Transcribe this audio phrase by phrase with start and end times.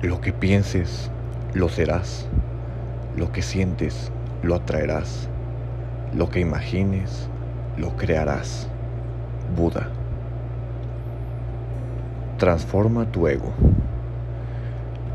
[0.00, 1.10] Lo que pienses,
[1.54, 2.28] lo serás.
[3.16, 4.12] Lo que sientes,
[4.44, 5.28] lo atraerás.
[6.14, 7.28] Lo que imagines,
[7.76, 8.68] lo crearás.
[9.56, 9.88] Buda.
[12.38, 13.52] Transforma tu ego.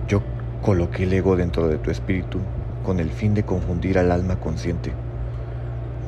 [0.10, 0.22] Yo
[0.62, 2.40] coloqué el ego dentro de tu espíritu
[2.84, 4.92] con el fin de confundir al alma consciente.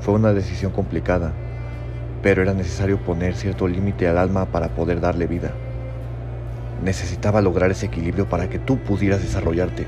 [0.01, 1.31] Fue una decisión complicada,
[2.21, 5.53] pero era necesario poner cierto límite al alma para poder darle vida.
[6.83, 9.87] Necesitaba lograr ese equilibrio para que tú pudieras desarrollarte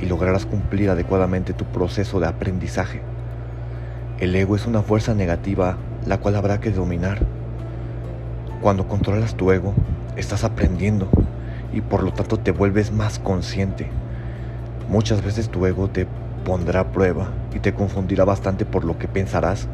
[0.00, 3.00] y lograras cumplir adecuadamente tu proceso de aprendizaje.
[4.18, 7.18] El ego es una fuerza negativa la cual habrá que dominar.
[8.60, 9.74] Cuando controlas tu ego,
[10.16, 11.08] estás aprendiendo
[11.72, 13.88] y por lo tanto te vuelves más consciente.
[14.88, 16.06] Muchas veces tu ego te
[16.44, 19.66] pondrá a prueba y te confundirá bastante por lo que pensarás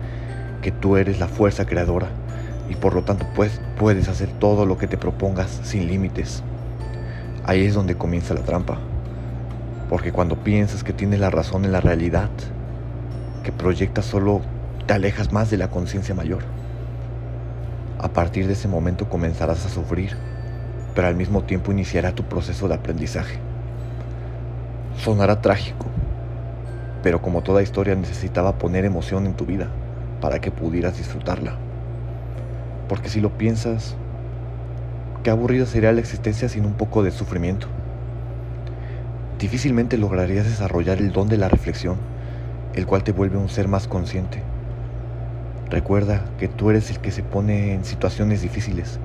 [0.63, 2.09] que tú eres la fuerza creadora
[2.71, 6.45] y por lo tanto pues, puedes hacer todo lo que te propongas sin límites.
[7.45, 8.79] Ahí es donde comienza la trampa.
[9.89, 12.31] Porque cuando piensas que tienes la razón en la realidad,
[13.43, 14.41] que proyectas solo
[14.87, 16.45] te alejas más de la conciencia mayor.
[17.99, 20.17] A partir de ese momento comenzarás a sufrir,
[20.95, 23.39] pero al mismo tiempo iniciará tu proceso de aprendizaje.
[24.97, 25.87] Sonará trágico,
[27.03, 29.67] pero como toda historia necesitaba poner emoción en tu vida
[30.21, 31.70] para que pudieras disfrutarla.
[32.91, 33.95] Porque si lo piensas,
[35.23, 37.69] qué aburrida sería la existencia sin un poco de sufrimiento.
[39.39, 41.99] Difícilmente lograrías desarrollar el don de la reflexión,
[42.75, 44.43] el cual te vuelve un ser más consciente.
[45.71, 48.99] Recuerda que tú eres el que se pone en situaciones difíciles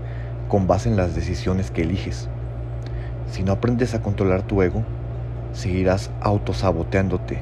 [0.48, 2.28] con base en las decisiones que eliges.
[3.30, 4.82] Si no aprendes a controlar tu ego,
[5.54, 7.38] seguirás autosaboteándote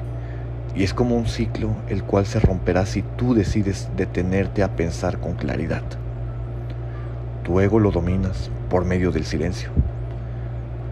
[0.75, 5.21] y es como un ciclo el cual se romperá si tú decides detenerte a pensar
[5.21, 5.83] con claridad.
[7.43, 9.69] Tu ego lo dominas por medio del silencio.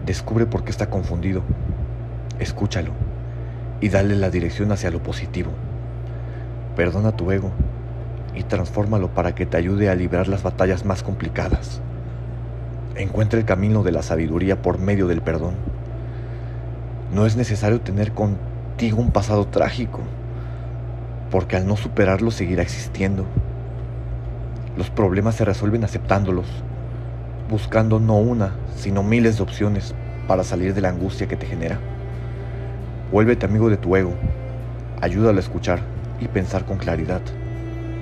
[0.04, 1.42] Descubre por qué está confundido.
[2.38, 2.92] Escúchalo
[3.80, 5.50] y dale la dirección hacia lo positivo.
[6.76, 7.52] Perdona tu ego
[8.34, 11.80] y transfórmalo para que te ayude a librar las batallas más complicadas.
[12.96, 15.54] Encuentra el camino de la sabiduría por medio del perdón.
[17.14, 20.00] No es necesario tener contigo un pasado trágico,
[21.30, 23.24] porque al no superarlo seguirá existiendo.
[24.76, 26.46] Los problemas se resuelven aceptándolos,
[27.50, 29.94] buscando no una, sino miles de opciones
[30.26, 31.78] para salir de la angustia que te genera.
[33.10, 34.14] Vuélvete amigo de tu ego,
[35.02, 35.80] ayúdalo a escuchar
[36.20, 37.20] y pensar con claridad,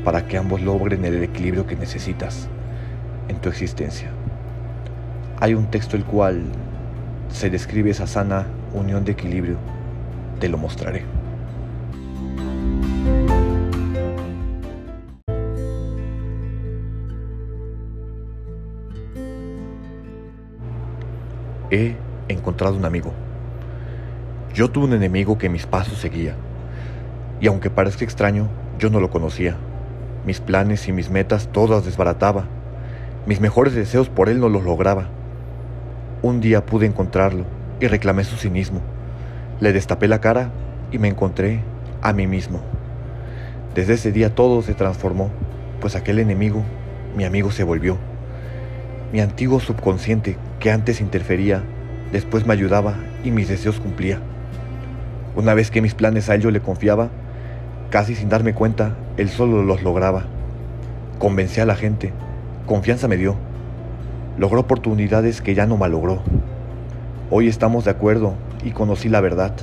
[0.04, 2.46] para que ambos logren el equilibrio que necesitas
[3.26, 4.10] en tu existencia.
[5.40, 6.42] Hay un texto el cual
[7.30, 9.56] se describe esa sana unión de equilibrio,
[10.38, 11.19] te lo mostraré.
[21.70, 21.94] He
[22.26, 23.12] encontrado un amigo.
[24.52, 26.34] Yo tuve un enemigo que mis pasos seguía.
[27.40, 28.48] Y aunque parezca extraño,
[28.80, 29.56] yo no lo conocía.
[30.26, 32.46] Mis planes y mis metas todas desbarataba.
[33.24, 35.06] Mis mejores deseos por él no los lograba.
[36.22, 37.44] Un día pude encontrarlo
[37.78, 38.80] y reclamé su cinismo.
[39.60, 40.50] Le destapé la cara
[40.90, 41.62] y me encontré
[42.02, 42.60] a mí mismo.
[43.76, 45.30] Desde ese día todo se transformó,
[45.80, 46.64] pues aquel enemigo,
[47.16, 48.09] mi amigo se volvió.
[49.12, 51.64] Mi antiguo subconsciente que antes interfería,
[52.12, 52.94] después me ayudaba
[53.24, 54.20] y mis deseos cumplía.
[55.34, 57.08] Una vez que mis planes a él yo le confiaba,
[57.90, 60.26] casi sin darme cuenta, él solo los lograba.
[61.18, 62.12] Convencí a la gente,
[62.66, 63.34] confianza me dio.
[64.38, 66.22] Logró oportunidades que ya no malogró.
[67.32, 68.34] Hoy estamos de acuerdo
[68.64, 69.54] y conocí la verdad.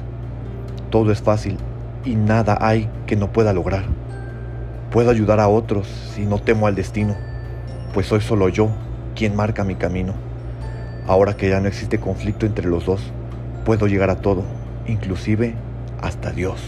[0.90, 1.56] Todo es fácil
[2.04, 3.84] y nada hay que no pueda lograr.
[4.92, 7.16] Puedo ayudar a otros si no temo al destino,
[7.94, 8.72] pues soy solo yo
[9.18, 10.14] quien marca mi camino.
[11.08, 13.02] Ahora que ya no existe conflicto entre los dos,
[13.66, 14.44] puedo llegar a todo,
[14.86, 15.56] inclusive
[16.02, 16.62] hasta Dios.